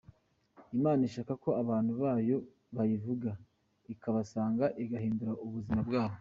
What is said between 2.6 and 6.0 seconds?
bayivuga ikabasanga igahindura ubuzima